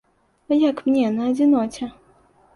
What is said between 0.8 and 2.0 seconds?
мне, на адзіноце?